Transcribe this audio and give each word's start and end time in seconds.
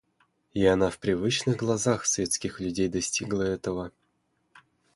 И 0.55 0.65
она 0.65 0.89
в 0.89 0.97
привычных 0.97 1.57
глазах 1.57 2.07
светских 2.07 2.59
людей 2.59 2.87
достигала 2.87 3.43
этого. 3.43 3.91